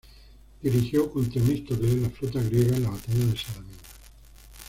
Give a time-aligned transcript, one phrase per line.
[0.63, 3.77] Dirigió, con Temístocles, la flota griega en la batalla de Salamina.